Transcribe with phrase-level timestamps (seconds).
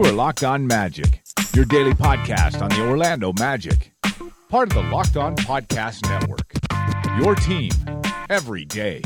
[0.00, 3.92] You are Locked On Magic, your daily podcast on the Orlando Magic,
[4.48, 6.54] part of the Locked On Podcast Network.
[7.22, 7.70] Your team
[8.30, 9.02] every day.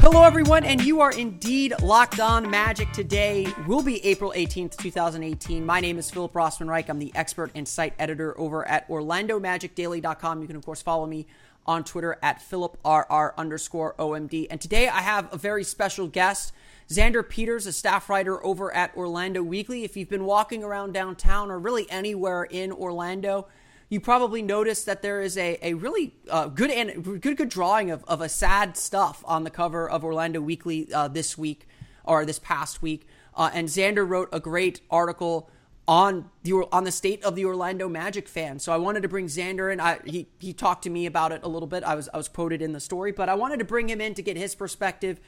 [0.00, 2.90] Hello, everyone, and you are indeed locked on Magic.
[2.92, 5.66] Today will be April 18th, 2018.
[5.66, 6.88] My name is Philip Rossman Reich.
[6.88, 10.40] I'm the expert and site editor over at OrlandoMagicDaily.com.
[10.40, 11.26] You can, of course, follow me
[11.66, 14.46] on Twitter at PhilipRR underscore OMD.
[14.48, 16.54] And today I have a very special guest.
[16.88, 19.84] Xander Peters, a staff writer over at Orlando Weekly.
[19.84, 23.46] If you've been walking around downtown or really anywhere in Orlando,
[23.90, 27.90] you probably noticed that there is a, a really uh, good and good good drawing
[27.90, 31.68] of, of a sad stuff on the cover of Orlando Weekly uh, this week
[32.04, 33.06] or this past week.
[33.34, 35.50] Uh, and Xander wrote a great article
[35.86, 38.58] on the on the state of the Orlando Magic fan.
[38.58, 39.78] So I wanted to bring Xander in.
[39.78, 41.84] I, he he talked to me about it a little bit.
[41.84, 44.14] I was I was quoted in the story, but I wanted to bring him in
[44.14, 45.20] to get his perspective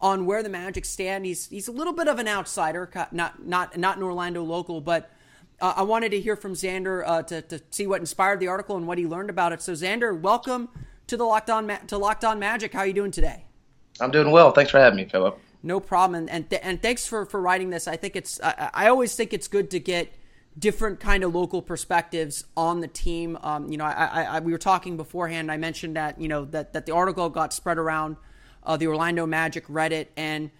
[0.00, 1.24] on where the Magic stand.
[1.26, 5.10] He's he's a little bit of an outsider, not not not an Orlando local, but
[5.60, 8.76] uh, I wanted to hear from Xander uh, to to see what inspired the article
[8.76, 9.62] and what he learned about it.
[9.62, 10.68] So Xander, welcome
[11.06, 12.72] to the Locked On Ma- to Locked On Magic.
[12.72, 13.44] How are you doing today?
[14.00, 14.52] I'm doing well.
[14.52, 15.38] Thanks for having me, Philip.
[15.62, 17.88] No problem, and and, th- and thanks for for writing this.
[17.88, 20.12] I think it's I, I always think it's good to get
[20.58, 23.38] different kind of local perspectives on the team.
[23.42, 25.52] Um, you know, I, I, I, we were talking beforehand.
[25.52, 28.16] I mentioned that you know that that the article got spread around
[28.66, 30.50] uh, the Orlando Magic Reddit, and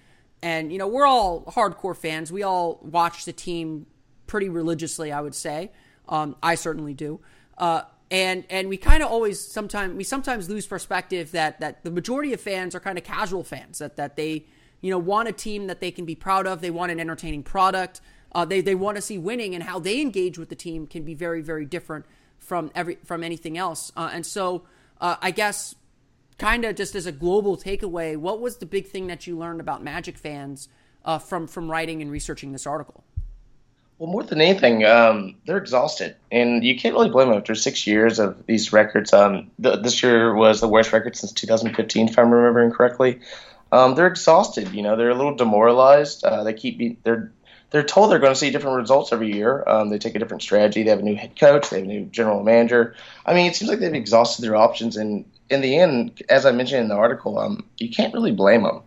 [0.42, 2.32] and you know we're all hardcore fans.
[2.32, 3.86] We all watch the team
[4.26, 5.72] pretty religiously, I would say.
[6.08, 7.20] Um, I certainly do.
[7.58, 11.90] Uh, and and we kind of always sometimes we sometimes lose perspective that that the
[11.90, 14.46] majority of fans are kind of casual fans that that they
[14.80, 16.60] you know want a team that they can be proud of.
[16.60, 18.00] They want an entertaining product.
[18.32, 21.02] Uh, they they want to see winning, and how they engage with the team can
[21.02, 22.06] be very very different
[22.38, 23.91] from every from anything else.
[23.96, 24.62] Uh, and so
[25.00, 25.74] uh, I guess
[26.38, 29.60] kind of just as a global takeaway, what was the big thing that you learned
[29.60, 30.68] about Magic fans
[31.04, 33.04] uh, from from writing and researching this article?
[33.98, 37.86] Well, more than anything, um, they're exhausted, and you can't really blame them after six
[37.86, 39.14] years of these records.
[39.14, 43.20] Um, the, this year was the worst record since 2015, if I'm remembering correctly.
[43.72, 44.72] Um, they're exhausted.
[44.75, 46.25] You know, they're a little demoralized.
[46.25, 47.32] Uh, they keep be, they're
[47.70, 49.64] they're told they're going to see different results every year.
[49.66, 50.82] Um, they take a different strategy.
[50.82, 51.70] They have a new head coach.
[51.70, 52.94] They have a new general manager.
[53.25, 56.52] I mean, it seems like they've exhausted their options, and in the end, as I
[56.52, 58.82] mentioned in the article, um, you can't really blame them.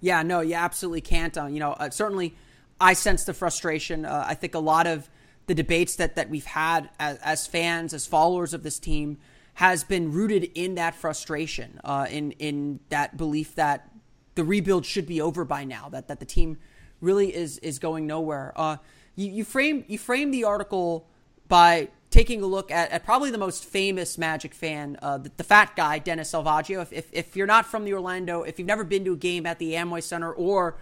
[0.00, 1.36] Yeah, no, you absolutely can't.
[1.36, 2.34] Uh, you know, uh, certainly,
[2.80, 4.04] I sense the frustration.
[4.04, 5.08] Uh, I think a lot of
[5.46, 9.18] the debates that that we've had as, as, fans, as followers of this team,
[9.54, 13.90] has been rooted in that frustration, uh, in in that belief that
[14.34, 15.88] the rebuild should be over by now.
[15.88, 16.58] That that the team
[17.00, 18.52] really is is going nowhere.
[18.56, 18.76] Uh,
[19.16, 21.08] you, you frame you frame the article
[21.48, 25.42] by taking a look at, at probably the most famous Magic fan, uh, the, the,
[25.42, 26.80] fat guy, Dennis Salvaggio.
[26.80, 29.46] If, if, if, you're not from the Orlando, if you've never been to a game
[29.46, 30.78] at the Amway Center, or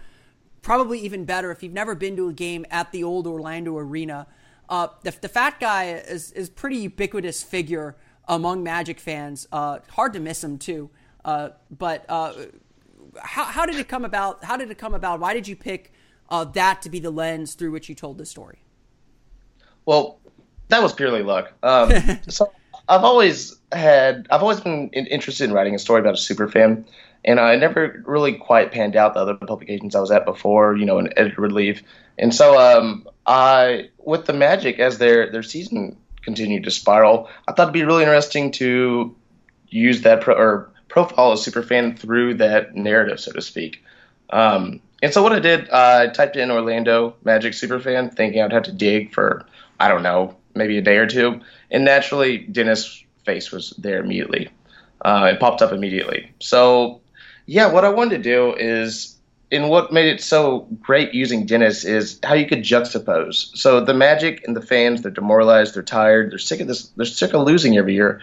[0.61, 4.27] probably even better, if you've never been to a game at the old Orlando Arena,
[4.69, 7.95] uh, the, the, fat guy is is pretty ubiquitous figure
[8.27, 9.47] among Magic fans.
[9.51, 10.91] Uh, hard to miss him too.
[11.25, 12.33] Uh, but uh,
[13.19, 14.43] how, how did it come about?
[14.43, 15.19] How did it come about?
[15.19, 15.91] Why did you pick
[16.29, 18.59] uh, that to be the lens through which you told the story?
[19.85, 20.19] Well,
[20.73, 21.53] that was purely luck.
[21.61, 21.91] Um,
[22.27, 22.51] so
[22.89, 26.85] I've always had, I've always been interested in writing a story about a super fan,
[27.23, 30.75] and I never really quite panned out the other publications I was at before.
[30.75, 31.83] You know, an editor would leave,
[32.17, 37.53] and so um, I, with the Magic as their their season continued to spiral, I
[37.53, 39.15] thought it'd be really interesting to
[39.69, 43.83] use that pro, or profile a super fan through that narrative, so to speak.
[44.31, 48.63] Um, and so what I did, I typed in Orlando Magic superfan, thinking I'd have
[48.63, 49.45] to dig for
[49.79, 51.41] I don't know maybe a day or two,
[51.71, 54.49] and naturally Dennis' face was there immediately.
[55.03, 56.31] Uh, it popped up immediately.
[56.39, 57.01] So,
[57.45, 59.17] yeah, what I wanted to do is,
[59.51, 63.55] and what made it so great using Dennis is how you could juxtapose.
[63.55, 67.05] So the Magic and the fans, they're demoralized, they're tired, they're sick of this, they're
[67.05, 68.21] sick of losing every year.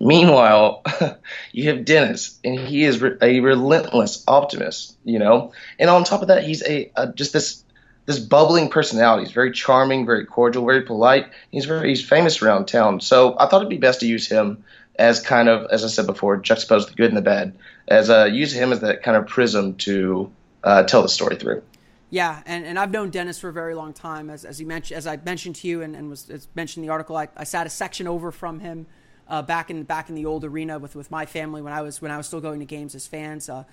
[0.00, 0.82] Meanwhile,
[1.52, 5.52] you have Dennis, and he is a relentless optimist, you know.
[5.78, 7.64] And on top of that, he's a, a just this
[8.08, 9.24] this bubbling personality.
[9.24, 11.26] He's very charming, very cordial, very polite.
[11.50, 13.02] He's very he's famous around town.
[13.02, 14.64] So I thought it'd be best to use him
[14.98, 17.54] as kind of, as I said before, juxtapose the good and the bad,
[17.86, 20.32] as uh, use him as that kind of prism to
[20.64, 21.62] uh, tell the story through.
[22.08, 24.30] Yeah, and, and I've known Dennis for a very long time.
[24.30, 26.92] As, as you mentioned, as I mentioned to you, and, and was mentioned in the
[26.92, 28.86] article, I, I sat a section over from him
[29.28, 32.00] uh, back in back in the old arena with, with my family when I was
[32.00, 33.50] when I was still going to games as fans.
[33.50, 33.64] Uh,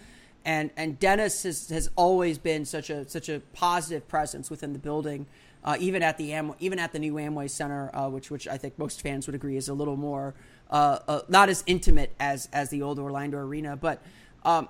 [0.45, 4.79] and and Dennis has, has always been such a such a positive presence within the
[4.79, 5.25] building,
[5.63, 8.57] uh, even at the Am- even at the new Amway Center, uh, which which I
[8.57, 10.35] think most fans would agree is a little more
[10.69, 14.01] uh, uh not as intimate as as the old Orlando Arena, but.
[14.43, 14.69] Um,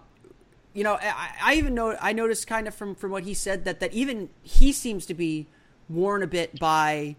[0.74, 3.64] you know, I, I even know I noticed kind of from, from what he said
[3.64, 5.48] that, that even he seems to be
[5.88, 7.16] worn a bit by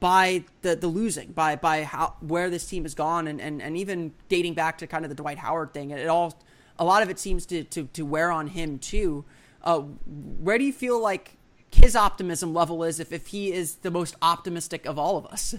[0.00, 3.76] by the the losing, by by how where this team has gone, and and, and
[3.76, 5.90] even dating back to kind of the Dwight Howard thing.
[5.90, 6.38] It all
[6.78, 9.24] a lot of it seems to to, to wear on him too.
[9.62, 11.36] Uh, where do you feel like
[11.70, 15.54] his optimism level is if, if he is the most optimistic of all of us?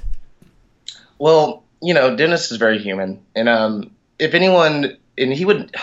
[1.17, 5.75] Well, you know, Dennis is very human, and um, if anyone, and he would,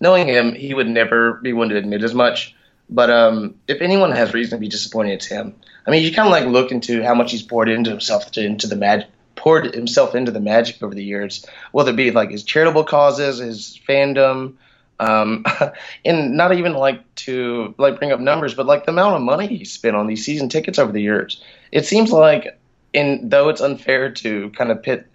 [0.00, 2.54] knowing him, he would never be one to admit as much.
[2.88, 5.54] But um, if anyone has reason to be disappointed, it's him.
[5.86, 8.44] I mean, you kind of like look into how much he's poured into himself to,
[8.44, 12.30] into the magic, poured himself into the magic over the years, whether it be like
[12.30, 14.54] his charitable causes, his fandom,
[14.98, 15.44] um,
[16.04, 19.46] and not even like to like bring up numbers, but like the amount of money
[19.46, 21.42] he spent on these season tickets over the years.
[21.72, 22.58] It seems like,
[22.94, 25.06] and though it's unfair to kind of pit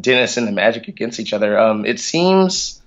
[0.00, 2.80] Dennis and the Magic against each other, um, it seems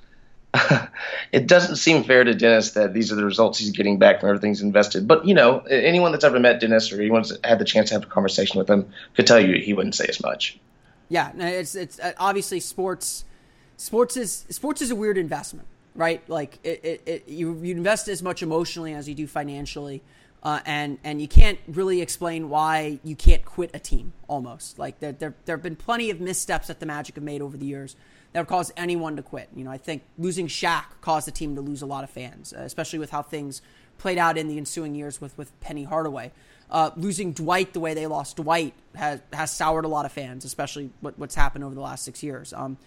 [1.32, 4.30] it doesn't seem fair to Dennis that these are the results he's getting back from
[4.30, 5.08] everything's invested.
[5.08, 8.04] But you know, anyone that's ever met Dennis or anyone's had the chance to have
[8.04, 10.60] a conversation with him could tell you he wouldn't say as much.
[11.08, 13.26] Yeah, it's it's uh, obviously sports.
[13.78, 15.68] Sports is sports is a weird investment,
[16.00, 16.28] right?
[16.30, 20.02] Like it, it, it you you invest as much emotionally as you do financially.
[20.42, 24.14] Uh, and and you can't really explain why you can't quit a team.
[24.30, 27.42] Almost like there, there there have been plenty of missteps that the Magic have made
[27.42, 27.98] over the years
[28.32, 29.50] that would cause anyone to quit.
[29.54, 32.54] You know, I think losing Shaq caused the team to lose a lot of fans,
[32.54, 33.62] uh, especially with how things
[33.98, 36.32] played out in the ensuing years with with Penny Hardaway.
[36.72, 40.46] Uh, losing Dwight the way they lost Dwight has has soured a lot of fans,
[40.46, 42.54] especially what, what's happened over the last six years.
[42.54, 42.78] Um,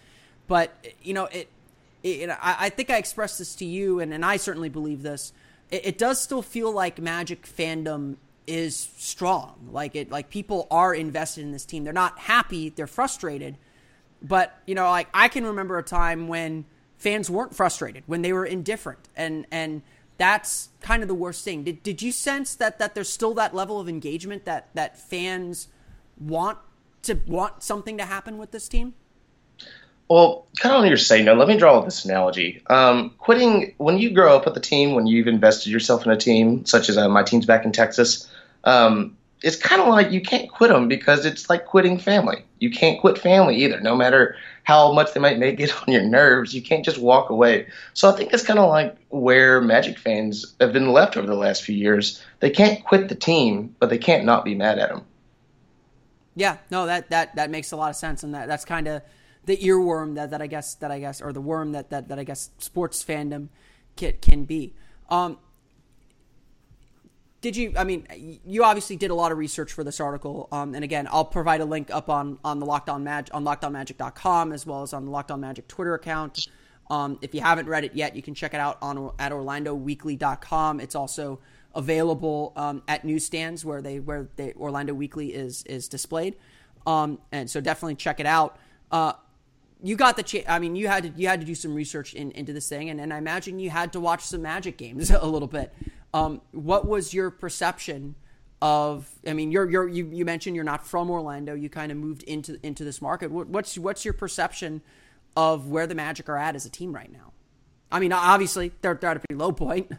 [0.47, 0.73] but
[1.03, 1.49] you know, it,
[2.03, 5.33] it I, I, think I expressed this to you, and, and I certainly believe this.
[5.71, 9.69] It, it does still feel like Magic fandom is strong.
[9.71, 11.83] Like it, like people are invested in this team.
[11.83, 12.69] They're not happy.
[12.69, 13.57] They're frustrated
[14.23, 16.65] but you know, like I can remember a time when
[16.97, 19.81] fans weren't frustrated, when they were indifferent, and and
[20.17, 21.63] that's kind of the worst thing.
[21.63, 25.67] Did did you sense that that there's still that level of engagement that that fans
[26.17, 26.57] want
[27.03, 28.93] to want something to happen with this team?
[30.13, 32.61] Well, kind of on your say no, let me draw this analogy.
[32.67, 36.15] Um, quitting when you grow up with a team, when you've invested yourself in a
[36.15, 38.29] team, such as uh, my team's back in Texas.
[38.63, 42.43] Um, it's kind of like you can't quit them because it's like quitting family.
[42.59, 46.03] You can't quit family either, no matter how much they might make it on your
[46.03, 46.53] nerves.
[46.53, 47.65] You can't just walk away.
[47.95, 51.33] So I think that's kind of like where Magic fans have been left over the
[51.33, 52.23] last few years.
[52.39, 55.05] They can't quit the team, but they can't not be mad at them.
[56.35, 59.01] Yeah, no, that that that makes a lot of sense, and that that's kind of
[59.45, 62.19] the earworm that, that I guess that I guess or the worm that that, that
[62.19, 63.49] I guess sports fandom
[63.95, 64.73] can, can be.
[65.09, 65.37] Um,
[67.41, 68.07] did you i mean
[68.45, 71.59] you obviously did a lot of research for this article um, and again i'll provide
[71.59, 75.03] a link up on on the locked on mag on lockedonmagic.com as well as on
[75.03, 76.47] the locked on magic twitter account.
[76.89, 80.79] Um, if you haven't read it yet you can check it out on at orlandoweekly.com
[80.79, 81.41] it's also
[81.75, 86.35] available um, at newsstands where they where the orlando weekly is is displayed.
[86.85, 88.57] Um, and so definitely check it out.
[88.91, 89.13] Uh,
[89.83, 90.45] you got the chance.
[90.47, 92.89] I mean, you had to you had to do some research in, into this thing,
[92.89, 95.73] and, and I imagine you had to watch some Magic games a little bit.
[96.13, 98.15] Um, what was your perception
[98.61, 99.09] of?
[99.27, 101.53] I mean, you're you're you, you mentioned you're not from Orlando.
[101.53, 103.29] You kind of moved into into this market.
[103.29, 104.81] What, what's what's your perception
[105.35, 107.33] of where the Magic are at as a team right now?
[107.91, 109.91] I mean, obviously they're they're at a pretty low point.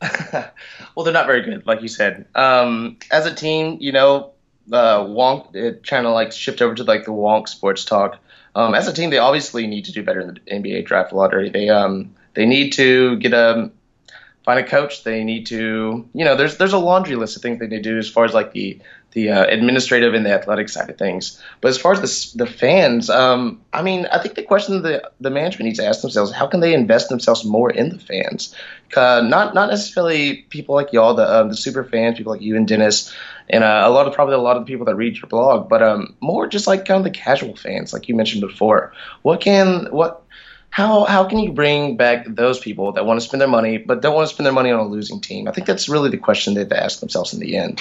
[0.32, 2.26] well, they're not very good, like you said.
[2.34, 4.32] Um, as a team, you know,
[4.72, 8.18] uh, Wonk trying to like shift over to like the Wonk sports talk.
[8.56, 11.50] Um, as a team, they obviously need to do better in the NBA draft lottery.
[11.50, 13.70] They um they need to get a
[14.44, 15.04] find a coach.
[15.04, 17.90] They need to, you know, there's there's a laundry list of things they need to
[17.90, 18.80] do as far as like the
[19.16, 21.42] the uh, administrative and the athletic side of things.
[21.62, 25.10] But as far as the the fans, um, I mean, I think the question the
[25.20, 28.54] the management needs to ask themselves: How can they invest themselves more in the fans?
[28.94, 32.56] Uh, not not necessarily people like y'all, the um, the super fans, people like you
[32.56, 33.10] and Dennis,
[33.48, 35.70] and uh, a lot of probably a lot of the people that read your blog,
[35.70, 38.92] but um, more just like kind of the casual fans, like you mentioned before.
[39.22, 40.24] What can what
[40.68, 44.02] how how can you bring back those people that want to spend their money but
[44.02, 45.48] don't want to spend their money on a losing team?
[45.48, 47.80] I think that's really the question they have to ask themselves in the end.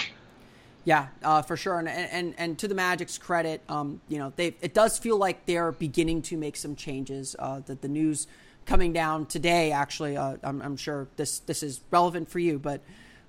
[0.86, 1.80] Yeah, uh, for sure.
[1.80, 5.46] And, and and to the Magic's credit, um, you know, they it does feel like
[5.48, 7.36] they're beginning to make some changes.
[7.38, 8.28] Uh, that the news
[8.66, 12.82] coming down today, actually, uh, I'm, I'm, sure this this is relevant for you, but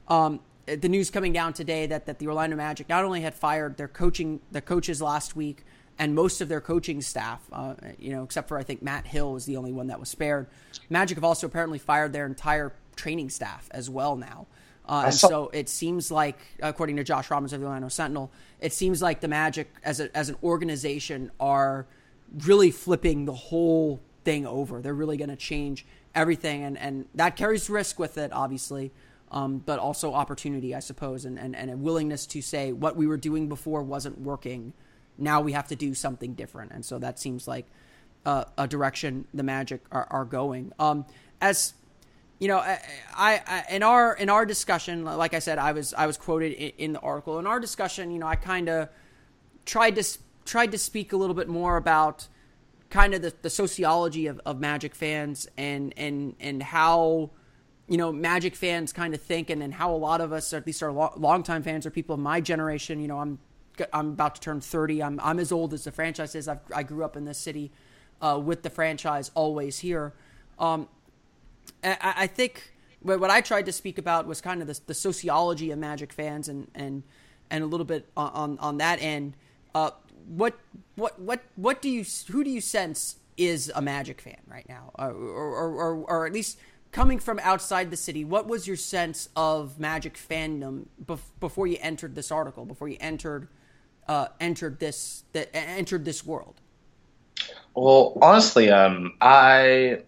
[0.08, 3.78] um, the news coming down today that that the Orlando Magic not only had fired
[3.78, 5.64] their coaching their coaches last week,
[5.98, 9.32] and most of their coaching staff, uh, you know, except for I think Matt Hill
[9.32, 10.46] was the only one that was spared.
[10.90, 14.46] Magic have also apparently fired their entire training staff as well now.
[14.88, 18.30] Uh, and saw- so it seems like, according to Josh Robbins of the Orlando Sentinel,
[18.60, 21.86] it seems like the Magic as a, as an organization are
[22.44, 24.80] really flipping the whole thing over.
[24.80, 28.92] They're really going to change everything, and and that carries risk with it, obviously.
[29.30, 33.06] um, but also opportunity, I suppose, and, and, and a willingness to say what we
[33.06, 34.72] were doing before wasn't working.
[35.18, 36.72] Now we have to do something different.
[36.72, 37.66] And so that seems like
[38.24, 40.72] uh, a direction the Magic are, are going.
[40.78, 41.06] Um,
[41.40, 41.74] as
[42.38, 42.78] you know, I,
[43.16, 46.72] I, in our in our discussion, like I said, I was I was quoted in,
[46.78, 47.38] in the article.
[47.38, 48.88] In our discussion, you know, I kind of
[49.64, 50.04] tried to
[50.44, 52.28] tried to speak a little bit more about
[52.90, 57.30] kind of the, the sociology of, of Magic fans and and and how
[57.88, 60.66] you know Magic fans kind of think, and, and how a lot of us, at
[60.66, 63.00] least our lo- longtime fans, or people of my generation.
[63.00, 63.38] You know, I'm
[63.94, 65.02] I'm about to turn 30.
[65.02, 66.48] I'm I'm as old as the franchise is.
[66.48, 67.72] I've, i grew up in this city
[68.20, 70.12] uh, with the franchise always here.
[70.58, 70.88] Um,
[71.82, 75.70] I, I, think what I tried to speak about was kind of the, the, sociology
[75.70, 77.02] of Magic fans and and
[77.50, 79.34] and a little bit on on that end.
[79.74, 79.90] Uh,
[80.28, 80.54] what
[80.96, 84.90] what what what do you who do you sense is a Magic fan right now,
[84.98, 86.58] uh, or, or, or or at least
[86.92, 88.24] coming from outside the city?
[88.24, 92.64] What was your sense of Magic fandom bef- before you entered this article?
[92.64, 93.48] Before you entered
[94.08, 96.60] uh, entered this that entered this world?
[97.74, 100.02] Well, honestly, um, I,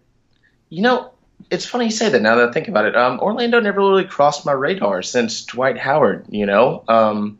[0.69, 1.13] you know,
[1.51, 2.95] it's funny you say that now that I think about it.
[2.95, 6.25] Um, Orlando never really crossed my radar since Dwight Howard.
[6.29, 7.39] You know, um,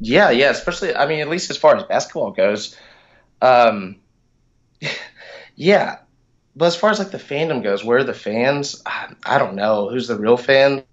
[0.00, 2.76] yeah, yeah, especially I mean, at least as far as basketball goes,
[3.40, 3.96] um,
[5.56, 5.98] yeah.
[6.56, 8.82] But as far as like the fandom goes, where are the fans?
[8.84, 10.84] I, I don't know who's the real fans.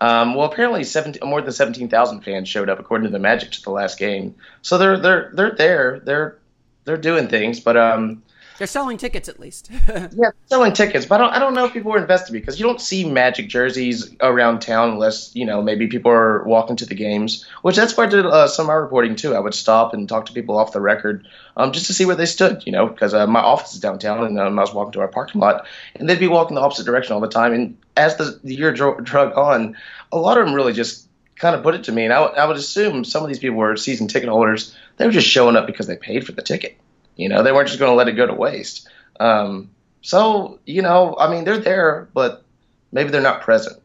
[0.00, 3.52] Um, well, apparently, 17, more than seventeen thousand fans showed up according to the Magic
[3.52, 4.34] to the last game.
[4.62, 6.00] So they're they're they're there.
[6.00, 6.38] They're
[6.84, 8.22] they're doing things, but um,
[8.58, 9.70] they're selling tickets at least.
[9.88, 12.64] yeah, selling tickets, but I don't, I don't know if people are invested because you
[12.64, 16.94] don't see Magic jerseys around town unless you know maybe people are walking to the
[16.94, 17.46] games.
[17.62, 19.34] Which that's where I did uh, some of my reporting too.
[19.34, 22.16] I would stop and talk to people off the record, um, just to see where
[22.16, 22.62] they stood.
[22.66, 25.08] You know, because uh, my office is downtown and um, I was walking to our
[25.08, 27.52] parking lot, and they'd be walking the opposite direction all the time.
[27.52, 29.76] And as the, the year drug on,
[30.12, 32.40] a lot of them really just kind of put it to me, and I, w-
[32.40, 34.74] I would assume some of these people were season ticket holders.
[34.96, 36.78] They were just showing up because they paid for the ticket.
[37.16, 38.88] You know, they weren't just going to let it go to waste.
[39.20, 39.70] Um,
[40.02, 42.44] so, you know, I mean, they're there, but
[42.92, 43.80] maybe they're not present.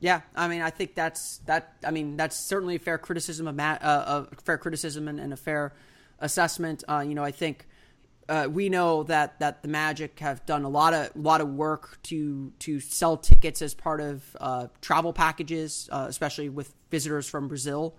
[0.00, 1.74] Yeah, I mean, I think that's that.
[1.84, 5.32] I mean, that's certainly a fair criticism of Matt, uh, a fair criticism and, and
[5.32, 5.74] a fair
[6.20, 6.84] assessment.
[6.88, 7.66] Uh, you know, I think
[8.28, 11.48] uh, we know that that the Magic have done a lot of a lot of
[11.48, 17.28] work to to sell tickets as part of uh, travel packages, uh, especially with visitors
[17.28, 17.94] from Brazil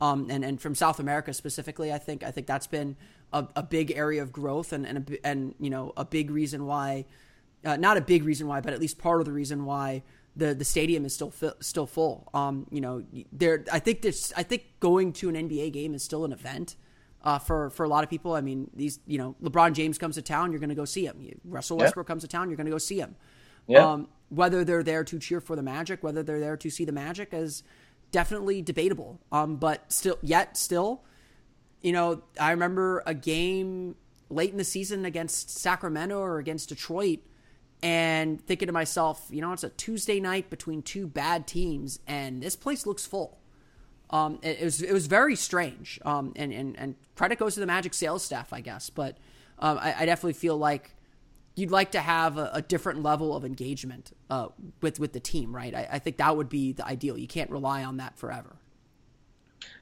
[0.00, 1.92] um, and and from South America specifically.
[1.92, 2.96] I think I think that's been
[3.32, 6.66] a, a big area of growth and and a, and you know a big reason
[6.66, 7.06] why,
[7.64, 10.02] uh, not a big reason why, but at least part of the reason why
[10.36, 12.28] the the stadium is still fi- still full.
[12.34, 16.02] Um, you know, there I think this I think going to an NBA game is
[16.02, 16.76] still an event.
[17.22, 20.14] Uh, for for a lot of people, I mean, these you know, LeBron James comes
[20.14, 21.22] to town, you're going to go see him.
[21.44, 22.08] Russell Westbrook yeah.
[22.08, 23.14] comes to town, you're going to go see him.
[23.66, 23.86] Yeah.
[23.86, 26.92] Um, whether they're there to cheer for the Magic, whether they're there to see the
[26.92, 27.62] Magic, is
[28.10, 29.20] definitely debatable.
[29.30, 31.02] Um, but still, yet still,
[31.82, 33.96] you know, I remember a game
[34.28, 37.20] late in the season against Sacramento or against Detroit
[37.82, 42.42] and thinking to myself, you know, it's a Tuesday night between two bad teams and
[42.42, 43.38] this place looks full.
[44.10, 46.00] Um, it, it, was it was very strange.
[46.04, 48.90] Um, and, and, and credit goes to the Magic sales staff, I guess.
[48.90, 49.18] But
[49.58, 50.96] um, I, I, definitely feel like
[51.54, 54.48] you'd like to have a, a different level of engagement uh,
[54.80, 55.74] with with the team, right?
[55.74, 57.16] I, I, think that would be the ideal.
[57.16, 58.56] You can't rely on that forever.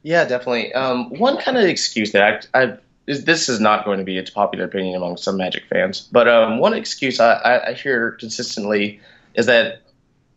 [0.03, 0.73] Yeah, definitely.
[0.73, 4.19] Um, one kind of excuse that I, I is, this is not going to be
[4.19, 9.01] a popular opinion among some Magic fans, but um, one excuse I, I, hear consistently
[9.35, 9.83] is that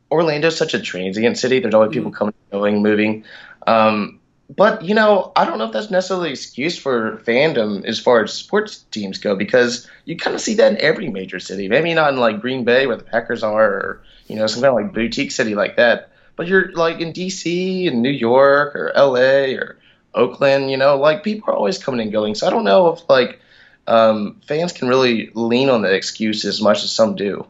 [0.09, 1.59] Orlando's such a transient city.
[1.59, 2.15] There's always people mm.
[2.15, 3.25] coming, going, moving.
[3.67, 4.19] Um,
[4.55, 8.23] but you know, I don't know if that's necessarily an excuse for fandom as far
[8.23, 11.67] as sports teams go, because you kind of see that in every major city.
[11.67, 14.77] Maybe not in like Green Bay where the Packers are, or you know, some kind
[14.77, 16.10] of like boutique city like that.
[16.41, 17.85] But you're like in D.C.
[17.85, 19.53] and New York or L.A.
[19.57, 19.77] or
[20.15, 20.71] Oakland.
[20.71, 22.33] You know, like people are always coming and going.
[22.33, 23.39] So I don't know if like
[23.85, 27.45] um, fans can really lean on the excuse as much as some do.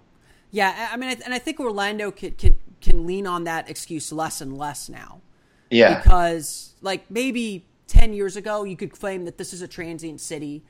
[0.52, 4.42] Yeah, I mean, and I think Orlando can can, can lean on that excuse less
[4.42, 5.22] and less now.
[5.70, 6.00] Yeah.
[6.00, 10.66] Because like maybe 10 years ago you could claim that this is a transient city.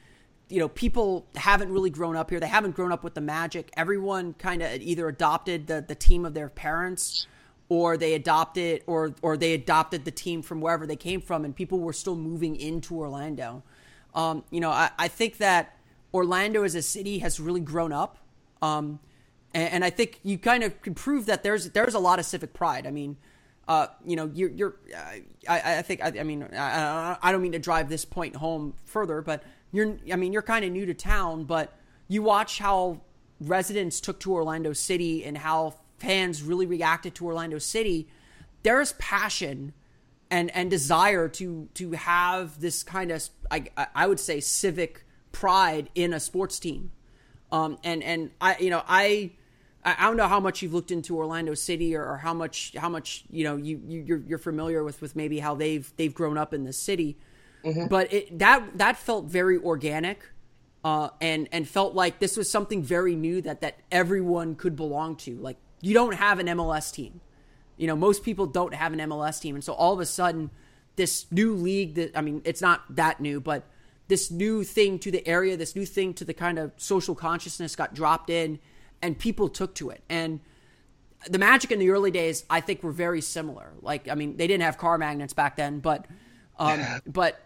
[0.47, 2.39] You know, people haven't really grown up here.
[2.39, 3.71] They haven't grown up with the magic.
[3.75, 7.25] Everyone kind of either adopted the the team of their parents
[7.71, 11.55] or they adopted or or they adopted the team from wherever they came from and
[11.55, 13.63] people were still moving into Orlando.
[14.13, 15.77] Um, you know, I, I think that
[16.13, 18.17] Orlando as a city has really grown up.
[18.61, 18.99] Um,
[19.53, 22.25] and, and I think you kind of can prove that there's there's a lot of
[22.25, 22.85] civic pride.
[22.85, 23.15] I mean,
[23.69, 24.75] uh, you know, you're, you're
[25.47, 28.73] I, I think, I, I mean, I, I don't mean to drive this point home
[28.83, 31.73] further, but you're, I mean, you're kind of new to town, but
[32.09, 32.99] you watch how
[33.39, 38.07] residents took to Orlando City and how fans really reacted to Orlando City,
[38.63, 39.73] there's passion
[40.29, 43.65] and and desire to to have this kind of I
[43.95, 46.91] I would say civic pride in a sports team.
[47.51, 49.31] Um, and and I you know I
[49.83, 52.89] I don't know how much you've looked into Orlando City or, or how much how
[52.89, 56.37] much you know you, you you're, you're familiar with with maybe how they've they've grown
[56.37, 57.17] up in this city,
[57.63, 57.87] mm-hmm.
[57.87, 60.29] but it, that that felt very organic,
[60.83, 65.15] uh, and and felt like this was something very new that that everyone could belong
[65.15, 65.35] to.
[65.37, 67.21] Like you don't have an MLS team,
[67.77, 70.51] you know most people don't have an MLS team, and so all of a sudden
[70.95, 73.67] this new league that I mean it's not that new, but
[74.07, 77.75] this new thing to the area, this new thing to the kind of social consciousness
[77.75, 78.59] got dropped in
[79.01, 80.03] and people took to it.
[80.09, 80.41] And
[81.29, 83.73] the Magic in the early days, I think, were very similar.
[83.81, 86.05] Like, I mean, they didn't have car magnets back then, but
[86.57, 87.39] um, but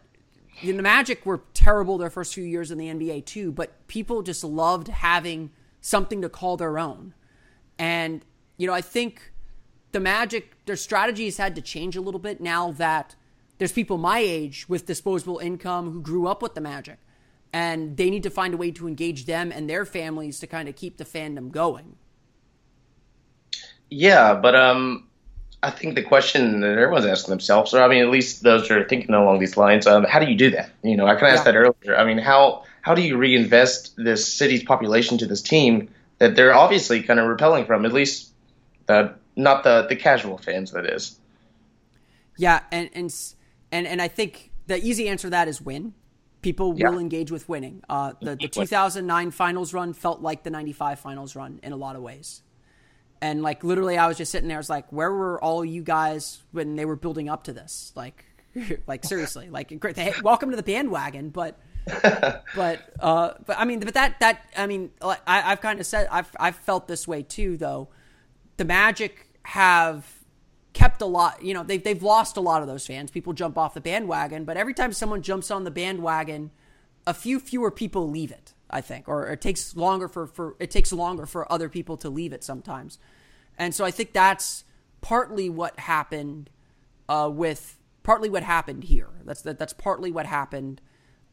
[0.64, 3.52] the Magic were terrible their first few years in the NBA too.
[3.52, 5.52] But people just loved having
[5.82, 7.14] something to call their own,
[7.78, 8.24] and
[8.58, 9.32] you know, I think
[9.92, 13.16] the Magic their strategies had to change a little bit now that
[13.58, 16.98] there's people my age with disposable income who grew up with the Magic
[17.54, 20.68] and they need to find a way to engage them and their families to kind
[20.68, 21.96] of keep the fandom going.
[23.90, 25.08] Yeah, but um,
[25.64, 28.78] I think the question that everyone's asking themselves, or I mean, at least those that
[28.78, 30.72] are thinking along these lines, um, how do you do that?
[30.84, 31.96] You know, I kind of asked that earlier.
[31.98, 36.56] I mean, how how do you reinvest this city's population to this team that they're
[36.56, 38.32] obviously kind of repelling from, at least
[38.88, 41.20] the not the the casual fans, that is.
[42.38, 43.14] Yeah, and and
[43.72, 45.94] and and I think the easy answer to that is win.
[46.42, 46.90] People yeah.
[46.90, 47.82] will engage with winning.
[47.90, 51.96] Uh, the, the 2009 finals run felt like the 95 finals run in a lot
[51.96, 52.44] of ways.
[53.20, 54.58] And like literally, I was just sitting there.
[54.58, 57.92] I was like, "Where were all you guys when they were building up to this?"
[57.96, 58.26] Like,
[58.88, 59.98] like seriously, like great.
[60.22, 61.60] Welcome to the bandwagon, but
[62.56, 66.08] but uh, but I mean, but that that I mean, I, I've kind of said
[66.12, 67.58] I've I've felt this way too.
[67.58, 67.90] Though
[68.58, 70.06] the Magic have
[70.74, 73.10] kept a lot, you know, they've, they've lost a lot of those fans.
[73.10, 76.52] People jump off the bandwagon, but every time someone jumps on the bandwagon,
[77.08, 80.72] a few fewer people leave it, I think, or it takes longer for, for it
[80.72, 83.00] takes longer for other people to leave it sometimes.
[83.58, 84.66] And so I think that's
[85.02, 86.50] partly what happened
[87.08, 89.10] uh, with partly what happened here.
[89.24, 90.82] That's that, that's partly what happened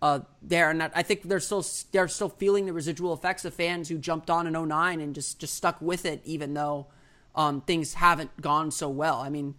[0.02, 3.88] uh, there, and I think they're still they're still feeling the residual effects of fans
[3.88, 6.88] who jumped on in 09 and just just stuck with it, even though
[7.36, 9.20] um, things haven't gone so well.
[9.20, 9.54] I mean,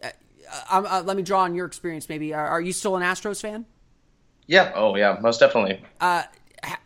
[0.00, 0.10] uh,
[0.70, 2.08] uh, uh, let me draw on your experience.
[2.08, 3.66] Maybe are, are, you still an Astros fan?
[4.46, 4.70] Yeah.
[4.76, 5.18] Oh, yeah.
[5.20, 5.82] Most definitely.
[6.00, 6.22] Uh,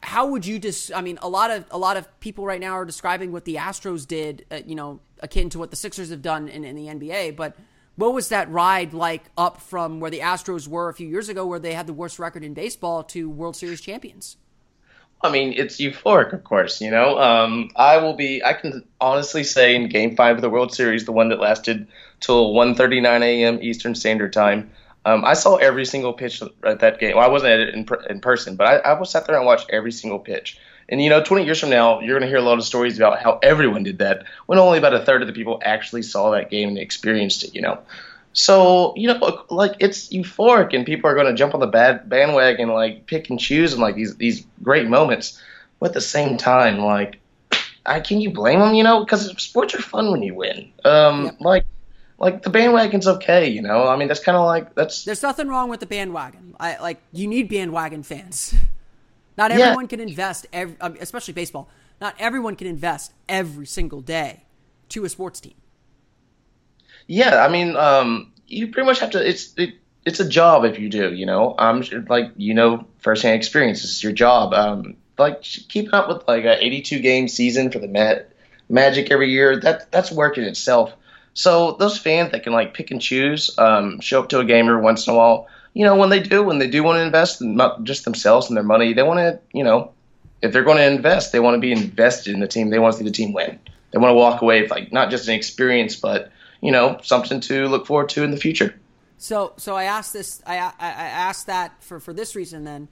[0.00, 0.90] how would you just?
[0.94, 3.56] I mean, a lot of a lot of people right now are describing what the
[3.56, 4.46] Astros did.
[4.50, 7.36] Uh, you know, akin to what the Sixers have done in, in the NBA.
[7.36, 7.54] But
[7.96, 11.46] what was that ride like up from where the Astros were a few years ago,
[11.46, 14.36] where they had the worst record in baseball, to World Series champions?
[15.22, 16.80] I mean, it's euphoric, of course.
[16.80, 18.44] You know, um, I will be.
[18.44, 21.86] I can honestly say in Game Five of the World Series, the one that lasted
[22.20, 23.58] till 1:39 a.m.
[23.62, 24.70] Eastern Standard Time,
[25.06, 27.16] um, I saw every single pitch at that game.
[27.16, 29.46] Well, I wasn't at it in, in person, but I, I was sat there and
[29.46, 30.58] watched every single pitch.
[30.88, 32.98] And you know, 20 years from now, you're going to hear a lot of stories
[32.98, 36.30] about how everyone did that, when only about a third of the people actually saw
[36.32, 37.54] that game and experienced it.
[37.54, 37.78] You know,
[38.34, 42.08] so you know, like it's euphoric, and people are going to jump on the bad
[42.08, 45.40] bandwagon, like pick and choose, and like these these great moments.
[45.78, 47.20] But at the same time, like,
[47.86, 48.74] I can you blame them?
[48.74, 50.72] You know, because sports are fun when you win.
[50.84, 51.36] Um, yep.
[51.40, 51.64] like,
[52.18, 53.48] like the bandwagon's okay.
[53.48, 55.04] You know, I mean, that's kind of like that's.
[55.04, 56.56] There's nothing wrong with the bandwagon.
[56.58, 58.54] I like you need bandwagon fans.
[59.36, 59.88] Not everyone yeah.
[59.88, 61.68] can invest, every, um, especially baseball.
[62.00, 64.44] Not everyone can invest every single day
[64.90, 65.54] to a sports team.
[67.06, 69.28] Yeah, I mean, um, you pretty much have to.
[69.28, 71.12] It's it, it's a job if you do.
[71.12, 73.82] You know, um, like you know, firsthand experience.
[73.82, 74.54] This is your job.
[74.54, 78.32] Um, like keeping up with like a 82 game season for the Met,
[78.68, 79.60] Magic every year.
[79.60, 80.92] That that's work in itself.
[81.34, 84.68] So those fans that can like pick and choose, um, show up to a game
[84.68, 85.48] every once in a while.
[85.74, 88.56] You know, when they do, when they do want to invest, not just themselves and
[88.56, 89.92] their money, they want to, you know,
[90.40, 92.70] if they're going to invest, they want to be invested in the team.
[92.70, 93.58] They want to see the team win.
[93.90, 97.40] They want to walk away with like not just an experience, but you know something
[97.40, 98.74] to look forward to in the future.
[99.18, 100.42] So, so I asked this.
[100.46, 102.64] I, I, asked that for for this reason.
[102.64, 102.88] Then,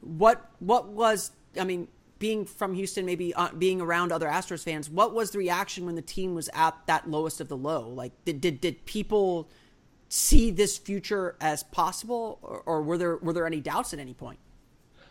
[0.00, 4.88] what what was I mean, being from Houston, maybe uh, being around other Astros fans,
[4.88, 7.88] what was the reaction when the team was at that lowest of the low?
[7.88, 9.48] Like, did did, did people
[10.14, 14.14] see this future as possible, or, or were there were there any doubts at any
[14.14, 14.38] point?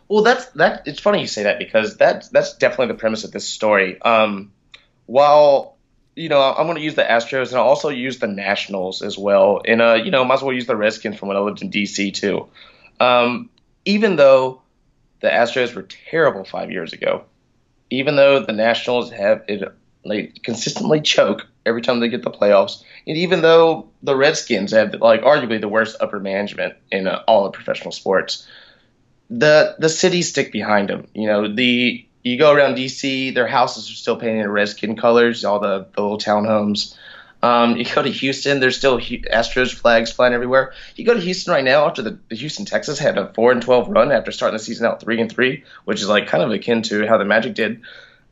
[0.07, 0.83] Well, that's that.
[0.87, 4.01] It's funny you say that because that's that's definitely the premise of this story.
[4.01, 4.53] Um,
[5.05, 5.73] while
[6.15, 9.17] you know, I'm going to use the Astros and I'll also use the Nationals as
[9.17, 9.61] well.
[9.65, 11.71] And, uh, you know, might as well use the Redskins from when I lived in
[11.71, 12.11] D.C.
[12.11, 12.49] too.
[12.99, 13.49] Um,
[13.85, 14.61] even though
[15.21, 17.23] the Astros were terrible five years ago,
[17.89, 19.73] even though the Nationals have it,
[20.43, 22.83] consistently choke every time they get the playoffs.
[23.07, 27.45] And even though the Redskins have like arguably the worst upper management in uh, all
[27.45, 28.47] of professional sports,
[29.29, 31.07] the the cities stick behind them.
[31.13, 35.43] You know, the you go around DC, their houses are still painted in Redskin colors,
[35.43, 36.95] all the, the little townhomes.
[37.41, 40.73] Um, you go to Houston, there's still Astros flags flying everywhere.
[40.95, 43.61] You go to Houston right now after the, the Houston Texans had a four and
[43.61, 46.51] twelve run after starting the season out three and three, which is like kind of
[46.51, 47.81] akin to how the Magic did.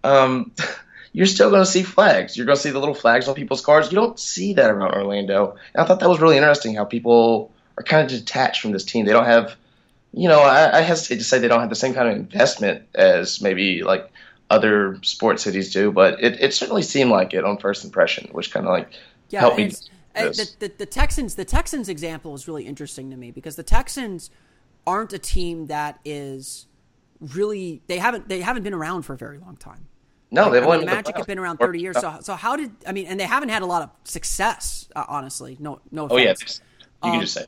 [0.05, 0.53] Um,
[1.13, 2.37] you're still going to see flags.
[2.37, 3.91] You're going to see the little flags on people's cars.
[3.91, 5.57] You don't see that around Orlando.
[5.73, 8.85] And I thought that was really interesting how people are kind of detached from this
[8.85, 9.05] team.
[9.05, 9.55] They don't have
[10.13, 12.83] you know, I, I, hesitate to say they don't have the same kind of investment
[12.93, 14.11] as maybe like
[14.49, 18.51] other sports cities do, but it, it certainly seemed like it on first impression, which
[18.51, 18.91] kind of like
[19.29, 19.71] yeah, helped me.
[20.13, 24.29] The, the, the Texans, the Texans example is really interesting to me because the Texans
[24.85, 26.67] aren't a team that is
[27.21, 29.87] really they haven't they haven't been around for a very long time.
[30.31, 31.99] No, they've I mean, the Magic have been around thirty years.
[31.99, 33.07] So so how did I mean?
[33.07, 35.57] And they haven't had a lot of success, uh, honestly.
[35.59, 36.05] No, no.
[36.05, 36.11] Offense.
[36.13, 36.33] Oh yeah,
[37.03, 37.45] you can um, just say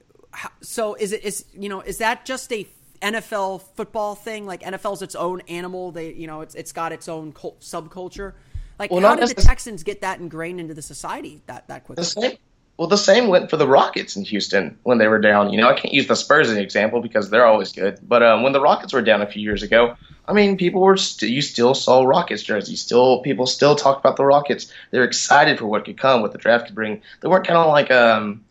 [0.62, 2.67] so is it is you know is that just a
[3.02, 4.46] NFL football thing?
[4.46, 5.91] Like NFL's its own animal.
[5.91, 8.34] They you know it's it's got its own cult, subculture.
[8.80, 12.02] Like well, how did the Texans get that ingrained into the society that that quickly?
[12.02, 12.38] The same,
[12.78, 15.52] well, the same went for the Rockets in Houston when they were down.
[15.52, 18.00] You know, I can't use the Spurs as an example because they're always good.
[18.02, 20.97] But um, when the Rockets were down a few years ago, I mean, people were
[20.97, 22.81] st- you still saw Rockets jerseys.
[22.81, 24.71] Still, people still talk about the Rockets.
[24.91, 27.01] They're excited for what could come, what the draft could bring.
[27.21, 28.45] They weren't kind of like um,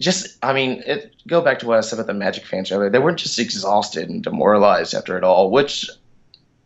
[0.00, 2.90] just I mean, it, go back to what I said about the Magic fans earlier.
[2.90, 5.88] They weren't just exhausted and demoralized after it all, which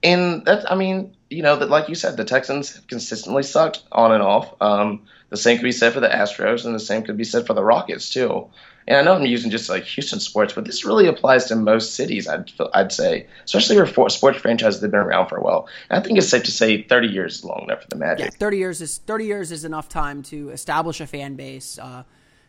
[0.03, 3.85] in that I mean, you know, that like you said, the Texans have consistently sucked
[3.93, 4.53] on and off.
[4.61, 7.47] Um, the same could be said for the Astros, and the same could be said
[7.47, 8.49] for the Rockets too.
[8.91, 11.95] And I know I'm using just like Houston sports, but this really applies to most
[11.95, 12.27] cities.
[12.27, 15.69] I'd I'd say, especially for sports franchises that have been around for a while.
[15.89, 18.25] And I think it's safe to say 30 years is long enough for the Magic.
[18.25, 21.79] Yeah, 30 years is 30 years is enough time to establish a fan base.
[21.79, 22.03] Uh,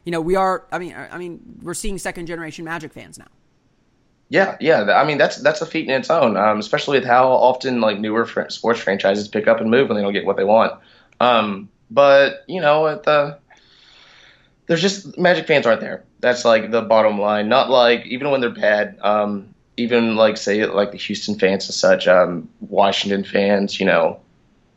[0.04, 0.66] you know, we are.
[0.72, 3.28] I mean, I mean, we're seeing second generation Magic fans now.
[4.30, 5.00] Yeah, yeah.
[5.00, 8.00] I mean, that's that's a feat in its own, um, especially with how often like
[8.00, 10.74] newer fr- sports franchises pick up and move when they don't get what they want.
[11.20, 13.38] Um, but you know, at the
[14.68, 16.04] there's just Magic fans aren't there.
[16.20, 17.50] That's like the bottom line.
[17.50, 18.98] Not like even when they're bad.
[19.02, 24.20] Um, even like say like the Houston fans and such, um, Washington fans, you know,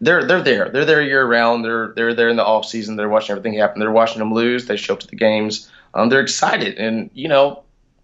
[0.00, 0.68] they're they're there.
[0.68, 1.64] They're there year round.
[1.64, 2.96] They're they're there in the off season.
[2.96, 3.80] They're watching everything happen.
[3.80, 4.66] They're watching them lose.
[4.66, 5.70] They show up to the games.
[5.94, 7.62] Um, they're excited, and you know,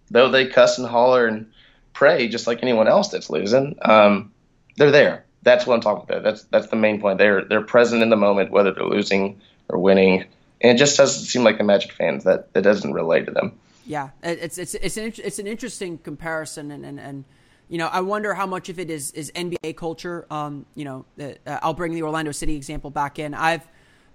[0.09, 1.51] though they cuss and holler and
[1.93, 4.31] pray just like anyone else that's losing, um,
[4.77, 5.25] they're there.
[5.43, 6.23] That's what I'm talking about.
[6.23, 7.17] That's that's the main point.
[7.17, 10.25] They're they're present in the moment, whether they're losing or winning.
[10.61, 13.59] And it just doesn't seem like the Magic fans that it doesn't relate to them.
[13.85, 17.25] Yeah, it's it's it's an it's an interesting comparison, and and and
[17.67, 20.27] you know, I wonder how much of it is is NBA culture.
[20.29, 23.33] Um, you know, uh, I'll bring the Orlando City example back in.
[23.33, 23.67] I've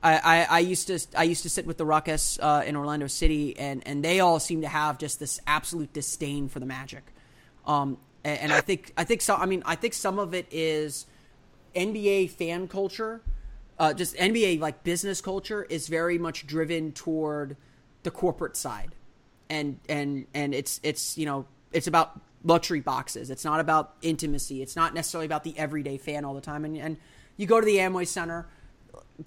[0.03, 3.59] I, I, used to I used to sit with the Ruckus uh, in Orlando City,
[3.59, 7.03] and, and they all seem to have just this absolute disdain for the Magic.
[7.67, 9.35] Um, and, and I think I think so.
[9.35, 11.07] I mean, I think some of it is
[11.75, 13.21] NBA fan culture,
[13.79, 17.57] uh, just NBA like business culture is very much driven toward
[18.03, 18.95] the corporate side,
[19.51, 23.29] and and and it's it's you know it's about luxury boxes.
[23.29, 24.63] It's not about intimacy.
[24.63, 26.65] It's not necessarily about the everyday fan all the time.
[26.65, 26.97] And, and
[27.37, 28.47] you go to the Amway Center,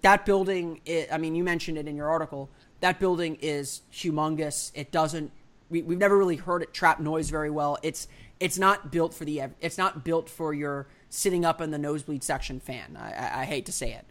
[0.02, 2.50] that building, it, I mean, you mentioned it in your article.
[2.80, 4.72] That building is humongous.
[4.74, 5.32] It doesn't,
[5.70, 7.78] we, we've never really heard it trap noise very well.
[7.84, 8.08] It's,
[8.40, 12.24] it's not built for the, it's not built for your sitting up in the nosebleed
[12.24, 12.98] section fan.
[12.98, 14.06] I, I, I hate to say it.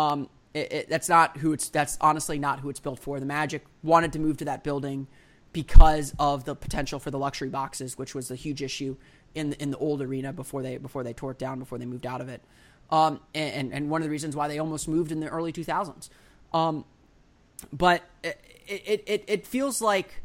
[0.00, 3.20] Um, it, it, that's not who it's, that's honestly not who it's built for.
[3.20, 5.06] The Magic wanted to move to that building
[5.52, 8.96] because of the potential for the luxury boxes, which was a huge issue
[9.34, 11.86] in the, in the old arena before they before they tore it down before they
[11.86, 12.42] moved out of it.
[12.90, 16.08] Um, and and one of the reasons why they almost moved in the early 2000s.
[16.52, 16.84] Um,
[17.72, 20.22] but it, it, it, it feels like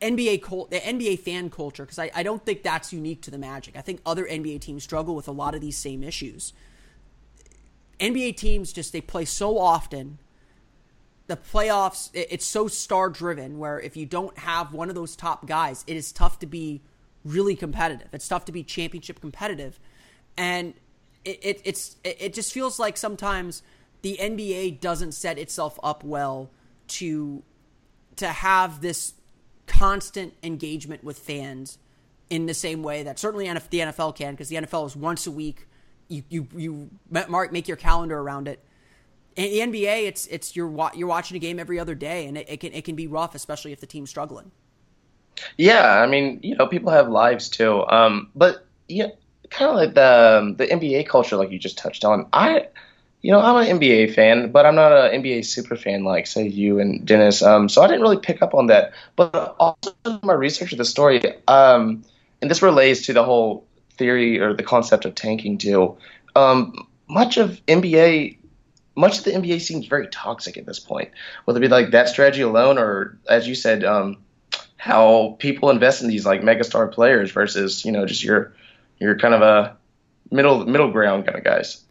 [0.00, 3.38] NBA cult, the NBA fan culture, because I, I don't think that's unique to the
[3.38, 3.76] Magic.
[3.76, 6.52] I think other NBA teams struggle with a lot of these same issues.
[8.00, 10.18] NBA teams just they play so often.
[11.28, 15.46] The playoffs it's so star driven where if you don't have one of those top
[15.46, 16.82] guys it is tough to be
[17.24, 18.08] really competitive.
[18.12, 19.78] It's tough to be championship competitive.
[20.36, 20.74] And
[21.24, 23.62] it, it it's it just feels like sometimes
[24.02, 26.50] the NBA doesn't set itself up well
[26.88, 27.42] to
[28.16, 29.14] to have this
[29.66, 31.78] constant engagement with fans
[32.28, 35.30] in the same way that certainly the NFL can because the NFL is once a
[35.30, 35.66] week
[36.08, 38.64] you you you mark make your calendar around it
[39.36, 42.48] in the NBA, it's it's you're you're watching a game every other day, and it,
[42.48, 44.50] it, can it can be rough, especially if the team's struggling.
[45.56, 47.86] Yeah, I mean, you know, people have lives too.
[47.86, 49.08] Um, but yeah,
[49.50, 52.26] kind of like the um, the NBA culture, like you just touched on.
[52.32, 52.68] I
[53.22, 56.48] you know, I'm an NBA fan, but I'm not an NBA super fan like, say,
[56.48, 57.40] you and Dennis.
[57.40, 58.92] Um, so I didn't really pick up on that.
[59.14, 62.04] But also my research of the story, um,
[62.40, 63.64] and this relates to the whole
[63.96, 65.96] theory or the concept of tanking too.
[66.34, 68.38] Um, much of NBA,
[68.96, 71.10] much of the NBA seems very toxic at this point.
[71.44, 74.18] Whether it be like that strategy alone, or as you said, um,
[74.76, 78.54] how people invest in these like megastar players versus you know just your
[78.98, 79.76] your kind of a
[80.30, 81.82] middle middle ground kind of guys.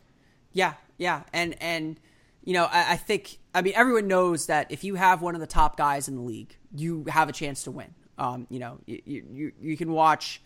[0.51, 1.99] Yeah, yeah, and and
[2.43, 5.41] you know I, I think I mean everyone knows that if you have one of
[5.41, 7.93] the top guys in the league, you have a chance to win.
[8.17, 10.41] Um, you know, you, you you can watch.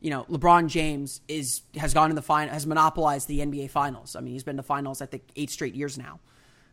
[0.00, 4.14] You know, LeBron James is has gone in the final, has monopolized the NBA Finals.
[4.14, 6.20] I mean, he's been to finals I think eight straight years now.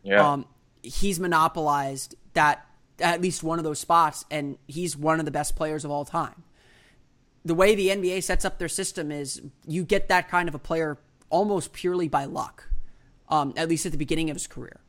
[0.02, 0.32] Yeah.
[0.32, 0.46] Um,
[0.82, 2.66] he's monopolized that
[3.00, 6.04] at least one of those spots, and he's one of the best players of all
[6.04, 6.44] time.
[7.44, 10.58] The way the NBA sets up their system is you get that kind of a
[10.58, 12.68] player almost purely by luck
[13.28, 14.80] um, at least at the beginning of his career.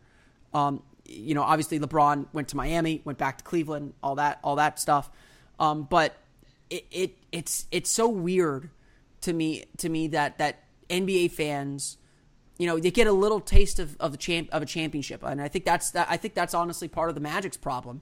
[0.53, 4.57] Um, you know, obviously LeBron went to Miami, went back to Cleveland, all that, all
[4.57, 5.09] that stuff.
[5.59, 6.15] Um, but
[6.69, 8.69] it, it, it's, it's so weird
[9.21, 11.97] to me, to me that, that NBA fans,
[12.57, 15.23] you know, they get a little taste of, of the champ, of a championship.
[15.23, 18.01] And I think that's, that, I think that's honestly part of the Magic's problem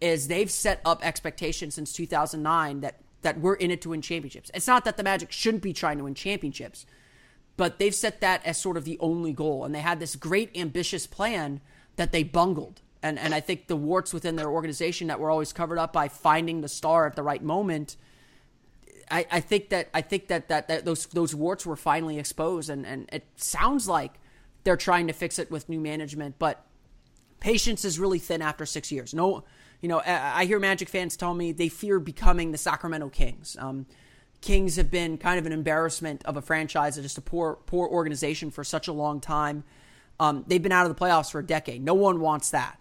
[0.00, 4.50] is they've set up expectations since 2009 that, that we're in it to win championships.
[4.54, 6.86] It's not that the Magic shouldn't be trying to win championships
[7.56, 9.64] but they've set that as sort of the only goal.
[9.64, 11.60] And they had this great ambitious plan
[11.96, 12.80] that they bungled.
[13.04, 16.08] And, and I think the warts within their organization that were always covered up by
[16.08, 17.98] finding the star at the right moment.
[19.10, 22.70] I, I think that I think that, that, that those those warts were finally exposed
[22.70, 24.14] and, and it sounds like
[24.64, 26.64] they're trying to fix it with new management, but
[27.40, 29.12] patience is really thin after six years.
[29.12, 29.44] No,
[29.82, 33.54] you know, I, hear Magic fans tell me they fear becoming the Sacramento Kings.
[33.60, 33.84] Um,
[34.40, 38.50] Kings have been kind of an embarrassment of a franchise, just a poor poor organization
[38.50, 39.62] for such a long time.
[40.18, 41.84] Um, they've been out of the playoffs for a decade.
[41.84, 42.80] No one wants that.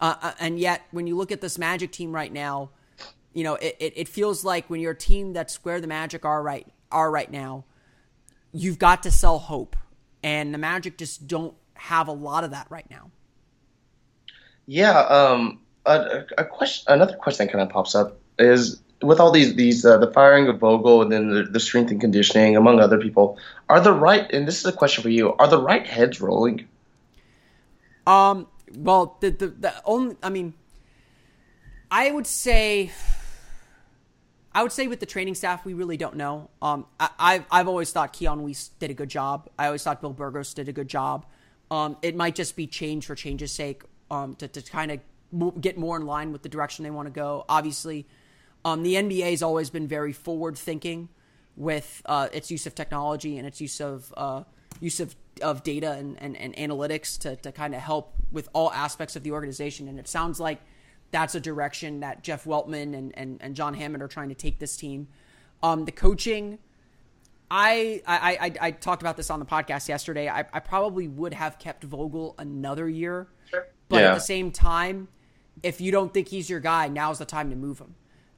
[0.00, 2.70] Uh, uh, and yet, when you look at this Magic team right now,
[3.32, 6.24] you know it, it, it, feels like when you're a team that's where the Magic
[6.24, 7.64] are right are right now,
[8.52, 9.76] you've got to sell hope,
[10.22, 13.10] and the Magic just don't have a lot of that right now.
[14.66, 19.30] Yeah, um, a, a question, another question that kind of pops up is with all
[19.30, 22.80] these these uh, the firing of Vogel and then the, the, strength and conditioning among
[22.80, 25.86] other people, are the right and this is a question for you: Are the right
[25.86, 26.66] heads rolling?
[28.06, 28.46] Um.
[28.74, 30.54] Well, the the, the only I mean,
[31.90, 32.90] I would say.
[34.52, 36.48] I would say with the training staff, we really don't know.
[36.62, 39.50] Um, I, have I've always thought Keon Weise did a good job.
[39.58, 41.26] I always thought Bill Burgos did a good job.
[41.70, 45.76] Um, it might just be change for change's sake, um, to, to kind of get
[45.76, 47.44] more in line with the direction they want to go.
[47.50, 48.06] Obviously,
[48.64, 51.10] um, the NBA has always been very forward thinking
[51.56, 54.44] with uh, its use of technology and its use of uh,
[54.80, 58.72] use of, of data and, and, and analytics to, to kind of help with all
[58.72, 59.88] aspects of the organization.
[59.88, 60.60] And it sounds like
[61.10, 64.58] that's a direction that Jeff Weltman and, and, and John Hammond are trying to take
[64.58, 65.08] this team.
[65.62, 66.58] Um, the coaching,
[67.50, 70.28] I, I, I, I, talked about this on the podcast yesterday.
[70.28, 73.28] I, I probably would have kept Vogel another year.
[73.88, 74.10] But yeah.
[74.10, 75.08] at the same time,
[75.62, 77.94] if you don't think he's your guy, now's the time to move him.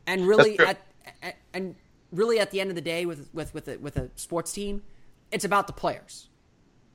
[0.06, 0.78] And really, at,
[1.22, 1.74] at, and
[2.12, 4.82] really at the end of the day, with with with a, with a sports team,
[5.30, 6.28] it's about the players.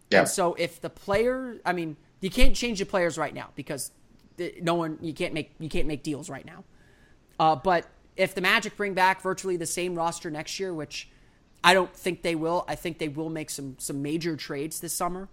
[0.10, 0.20] Yeah.
[0.20, 3.92] And so if the player, I mean, you can't change the players right now because
[4.62, 6.64] no one you can't make you can't make deals right now.
[7.40, 11.10] Uh, but if the Magic bring back virtually the same roster next year, which
[11.64, 14.94] I don't think they will, I think they will make some some major trades this
[14.94, 15.30] summer.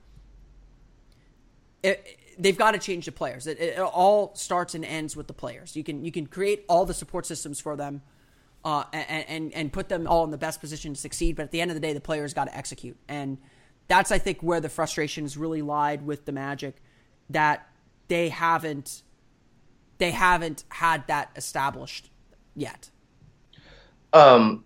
[1.82, 3.46] It, they've got to change the players.
[3.46, 5.76] It, it, all starts and ends with the players.
[5.76, 8.02] You can you can create all the support systems for them,
[8.64, 11.37] uh, and, and and put them all in the best position to succeed.
[11.37, 13.38] But at the end of the day, the players got to execute, and
[13.88, 16.77] that's I think where the frustrations really lied with the Magic,
[17.31, 17.68] that
[18.09, 19.03] they haven't
[19.99, 22.11] they haven't had that established
[22.55, 22.90] yet.
[24.12, 24.64] Um,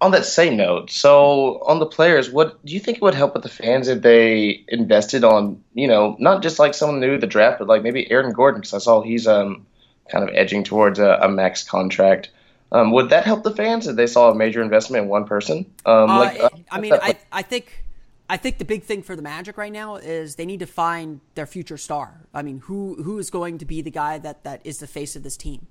[0.00, 3.34] on that same note, so on the players, what do you think it would help
[3.34, 7.26] with the fans if they invested on, you know, not just like someone new the
[7.26, 9.66] draft, but like maybe Aaron Gordon, because I saw he's um
[10.10, 12.30] kind of edging towards a, a max contract.
[12.72, 15.72] Um, would that help the fans if they saw a major investment in one person?
[15.84, 17.84] Um, uh, like, uh, I mean, I, I think
[18.30, 21.20] I think the big thing for the Magic right now is they need to find
[21.34, 22.20] their future star.
[22.32, 25.16] I mean, who who is going to be the guy that that is the face
[25.16, 25.66] of this team?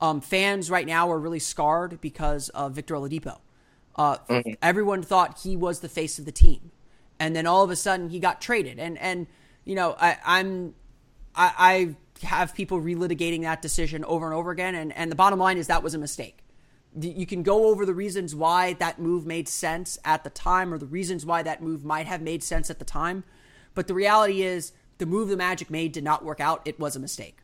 [0.00, 3.40] Um, fans right now are really scarred because of Victor Oladipo.
[3.96, 4.52] Uh, mm-hmm.
[4.62, 6.70] Everyone thought he was the face of the team,
[7.18, 8.78] and then all of a sudden he got traded.
[8.78, 9.26] And and
[9.66, 10.74] you know I, I'm
[11.34, 14.74] I, I have people relitigating that decision over and over again.
[14.74, 16.38] And and the bottom line is that was a mistake.
[17.00, 20.78] you can go over the reasons why that move made sense at the time or
[20.78, 23.22] the reasons why that move might have made sense at the time.
[23.74, 26.62] But the reality is, the move the Magic made did not work out.
[26.64, 27.38] It was a mistake.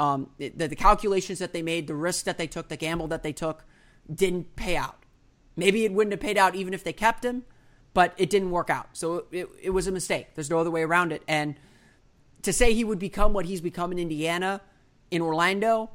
[0.00, 3.06] Um, it, the, the calculations that they made, the risk that they took, the gamble
[3.08, 3.64] that they took
[4.12, 5.04] didn't pay out.
[5.56, 7.44] Maybe it wouldn't have paid out even if they kept him,
[7.94, 8.88] but it didn't work out.
[8.94, 10.34] So it, it was a mistake.
[10.34, 11.22] There's no other way around it.
[11.28, 11.54] And
[12.42, 14.60] to say he would become what he's become in Indiana,
[15.10, 15.90] in Orlando,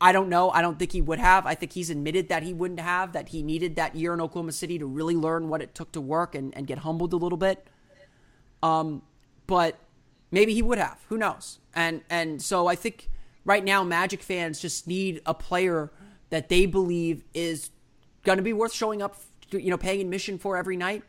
[0.00, 0.50] I don't know.
[0.50, 1.44] I don't think he would have.
[1.44, 4.52] I think he's admitted that he wouldn't have, that he needed that year in Oklahoma
[4.52, 7.38] City to really learn what it took to work and, and get humbled a little
[7.38, 7.66] bit.
[8.62, 9.02] Um,
[9.46, 9.78] but
[10.30, 10.98] maybe he would have.
[11.08, 11.58] Who knows?
[11.74, 13.08] And and so I think
[13.44, 15.90] right now Magic fans just need a player
[16.30, 17.70] that they believe is
[18.22, 19.16] going to be worth showing up,
[19.50, 21.02] you know, paying admission for every night,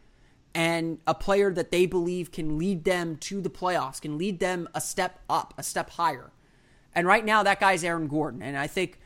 [0.54, 4.68] and a player that they believe can lead them to the playoffs, can lead them
[4.74, 6.32] a step up, a step higher.
[6.96, 8.42] And right now, that guy's Aaron Gordon.
[8.42, 9.00] And I think,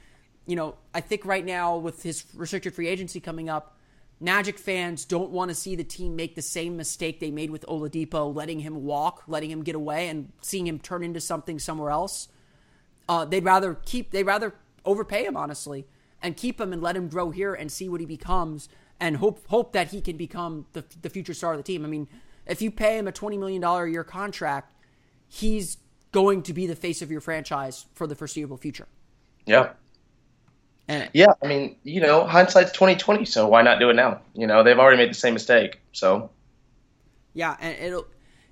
[0.45, 3.77] you know, I think right now with his restricted free agency coming up,
[4.23, 7.65] Magic fans don't want to see the team make the same mistake they made with
[7.67, 11.89] Oladipo, letting him walk, letting him get away, and seeing him turn into something somewhere
[11.89, 12.29] else.
[13.09, 14.53] Uh, they'd rather keep, they'd rather
[14.85, 15.85] overpay him, honestly,
[16.21, 19.45] and keep him and let him grow here and see what he becomes, and hope
[19.47, 21.85] hope that he can become the the future star of the team.
[21.85, 22.07] I mean,
[22.45, 24.73] if you pay him a twenty million dollar a year contract,
[25.27, 25.77] he's
[26.11, 28.87] going to be the face of your franchise for the foreseeable future.
[29.45, 29.71] Yeah.
[30.87, 34.21] And yeah, I mean, you know, hindsight's twenty twenty, so why not do it now?
[34.33, 36.29] You know, they've already made the same mistake, so.
[37.33, 38.05] Yeah, and it'll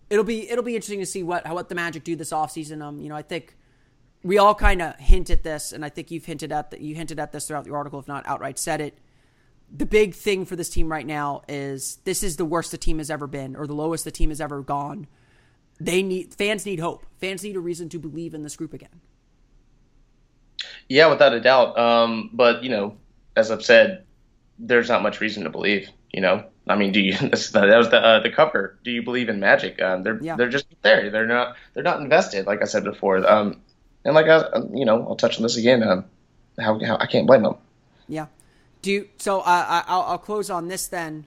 [0.09, 2.81] it'll be it'll be interesting to see what what the Magic do this offseason.
[2.81, 3.55] Um, you know, I think
[4.23, 6.79] we all kind of hint at this, and I think you've hinted at that.
[6.79, 8.97] You hinted at this throughout the article, if not outright said it.
[9.73, 12.97] The big thing for this team right now is this is the worst the team
[12.97, 15.07] has ever been, or the lowest the team has ever gone.
[15.79, 17.05] They need fans need hope.
[17.19, 19.01] Fans need a reason to believe in this group again.
[20.89, 21.77] Yeah, without a doubt.
[21.77, 22.97] Um, but you know,
[23.35, 24.03] as I've said,
[24.59, 25.89] there's not much reason to believe.
[26.11, 27.13] You know, I mean, do you?
[27.17, 27.51] that was
[27.89, 28.77] the uh, the cover.
[28.83, 29.81] Do you believe in magic?
[29.81, 30.35] Um, they're yeah.
[30.35, 31.09] they're just there.
[31.09, 32.45] They're not they're not invested.
[32.45, 33.25] Like I said before.
[33.27, 33.61] Um,
[34.03, 35.83] and like I, you know, I'll touch on this again.
[35.83, 36.05] Um,
[36.59, 37.55] how, how I can't blame them.
[38.07, 38.27] Yeah.
[38.81, 39.41] Do you, so.
[39.41, 41.25] Uh, I'll I'll close on this then.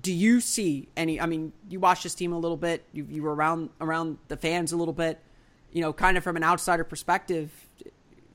[0.00, 1.20] Do you see any?
[1.20, 2.84] I mean, you watched this team a little bit.
[2.92, 5.18] You you were around around the fans a little bit.
[5.72, 7.50] You know, kind of from an outsider perspective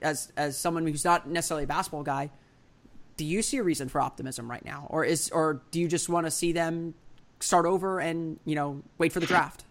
[0.02, 2.30] as as someone who's not necessarily a basketball guy,
[3.18, 6.10] do you see a reason for optimism right now, or is or do you just
[6.10, 6.94] want to see them
[7.40, 9.64] start over and you know wait for the draft?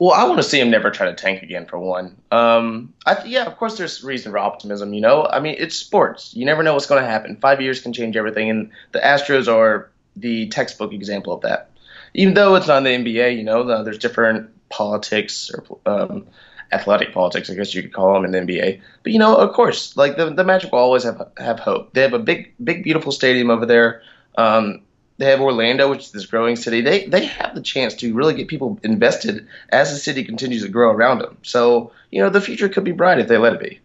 [0.00, 1.66] Well, I want to see him never try to tank again.
[1.66, 4.92] For one, um, I, yeah, of course, there's reason for optimism.
[4.92, 6.34] You know, I mean, it's sports.
[6.34, 7.36] You never know what's going to happen.
[7.36, 11.70] Five years can change everything, and the Astros are the textbook example of that.
[12.14, 16.26] Even though it's not the NBA, you know, there's different politics or um,
[16.72, 18.80] athletic politics, I guess you could call them in the NBA.
[19.02, 21.92] But you know, of course, like the the Magic will always have have hope.
[21.94, 24.02] They have a big, big, beautiful stadium over there.
[24.36, 24.82] Um,
[25.16, 26.80] they have Orlando, which is this growing city.
[26.80, 30.68] They they have the chance to really get people invested as the city continues to
[30.68, 31.38] grow around them.
[31.42, 33.80] So you know, the future could be bright if they let it be.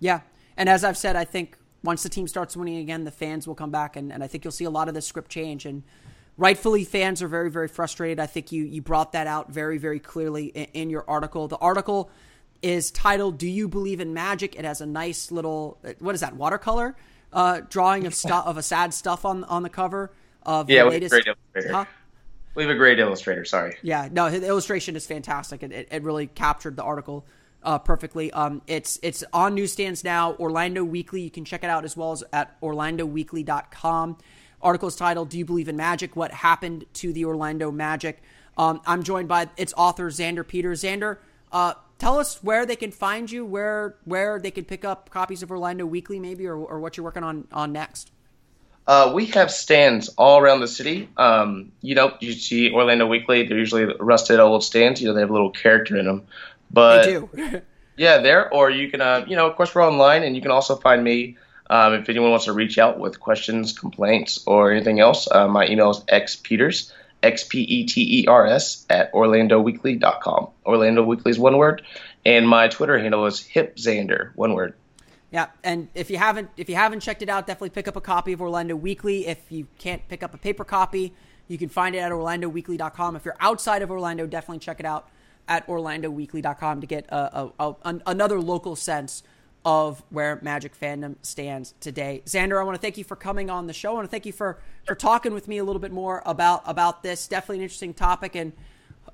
[0.00, 0.20] Yeah,
[0.56, 3.54] and as I've said, I think once the team starts winning again, the fans will
[3.54, 5.82] come back, and, and I think you'll see a lot of this script change and
[6.36, 10.00] rightfully fans are very very frustrated i think you you brought that out very very
[10.00, 12.10] clearly in, in, your article the article
[12.62, 16.34] is titled do you believe in magic it has a nice little what is that
[16.34, 16.96] watercolor
[17.32, 20.10] uh, drawing of stuff of a sad stuff on on the cover
[20.44, 21.72] of yeah the latest great illustrator.
[21.72, 21.84] Huh?
[22.54, 26.02] we have a great illustrator sorry yeah no the illustration is fantastic it, it, it
[26.02, 27.24] really captured the article
[27.62, 28.32] uh, perfectly.
[28.32, 30.34] Um, it's it's on newsstands now.
[30.34, 31.20] Orlando Weekly.
[31.20, 34.18] You can check it out as well as at orlandoweekly.com.
[34.60, 36.16] Article is titled "Do You Believe in Magic?
[36.16, 38.22] What Happened to the Orlando Magic?"
[38.56, 40.82] Um, I'm joined by its author Xander Peters.
[40.82, 41.18] Xander,
[41.52, 45.42] uh, tell us where they can find you, where where they can pick up copies
[45.42, 48.10] of Orlando Weekly, maybe, or, or what you're working on on next.
[48.86, 51.08] Uh, we have stands all around the city.
[51.16, 55.00] Um, you know, you see Orlando Weekly; they're usually rusted old stands.
[55.00, 56.24] You know, they have a little character in them.
[56.70, 57.62] But they do.
[57.96, 58.52] yeah, there.
[58.52, 61.04] Or you can, uh, you know, of course, we're online, and you can also find
[61.04, 61.36] me
[61.72, 65.66] um, if anyone wants to reach out with questions, complaints, or anything else, uh, my
[65.66, 70.48] email is xpeters, X-P-E-T-E-R-S, at orlandoweekly.com.
[70.66, 71.82] Orlando Weekly is one word,
[72.26, 74.74] and my Twitter handle is hipxander, one word.
[75.32, 78.02] Yeah, and if you haven't if you haven't checked it out, definitely pick up a
[78.02, 79.26] copy of Orlando Weekly.
[79.26, 81.14] If you can't pick up a paper copy,
[81.48, 83.16] you can find it at orlandoweekly.com.
[83.16, 85.08] If you're outside of Orlando, definitely check it out
[85.48, 89.22] at orlandoweekly.com to get a, a, a, another local sense
[89.64, 92.22] of where Magic fandom stands today.
[92.26, 93.92] Xander, I want to thank you for coming on the show.
[93.92, 96.62] I want to thank you for for talking with me a little bit more about
[96.66, 97.26] about this.
[97.26, 98.52] Definitely an interesting topic, and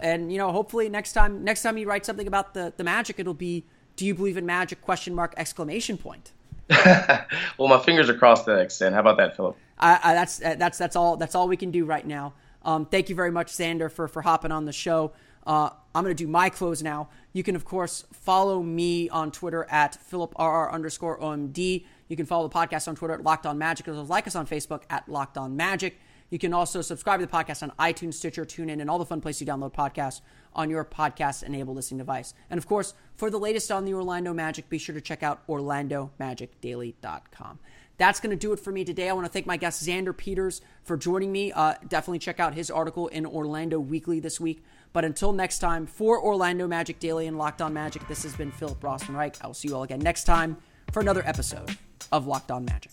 [0.00, 3.20] and you know, hopefully next time next time you write something about the the Magic,
[3.20, 3.64] it'll be
[3.98, 4.80] Do you believe in Magic?
[4.80, 6.30] Question mark exclamation point.
[6.70, 8.94] well, my fingers are crossed to that extent.
[8.94, 9.56] How about that, Philip?
[9.76, 12.34] I, I, that's that's that's all that's all we can do right now.
[12.62, 15.10] Um, thank you very much, Xander, for for hopping on the show.
[15.44, 17.08] Uh, I'm going to do my close now.
[17.32, 21.84] You can, of course, follow me on Twitter at PhilipRR underscore OMD.
[22.06, 24.28] You can follow the podcast on Twitter at Locked On Magic, as well as like
[24.28, 25.98] us on Facebook at Locked On Magic.
[26.30, 29.20] You can also subscribe to the podcast on iTunes, Stitcher, TuneIn, and all the fun
[29.20, 30.20] places you download podcasts
[30.52, 32.34] on your podcast enabled listening device.
[32.50, 35.46] And of course, for the latest on the Orlando Magic, be sure to check out
[35.46, 37.58] OrlandoMagicDaily.com.
[37.96, 39.08] That's going to do it for me today.
[39.08, 41.50] I want to thank my guest, Xander Peters, for joining me.
[41.50, 44.62] Uh, definitely check out his article in Orlando Weekly this week.
[44.92, 48.52] But until next time, for Orlando Magic Daily and Locked On Magic, this has been
[48.52, 49.42] Philip Rossman Reich.
[49.42, 50.56] I will see you all again next time
[50.92, 51.76] for another episode
[52.12, 52.92] of Locked On Magic.